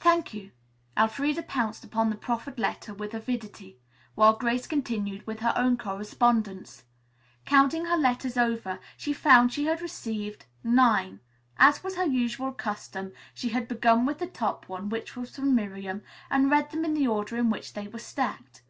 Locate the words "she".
8.96-9.12, 9.52-9.66, 13.34-13.50